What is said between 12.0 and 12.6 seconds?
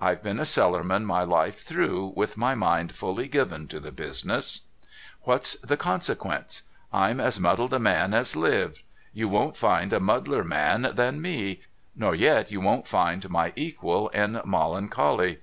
yet you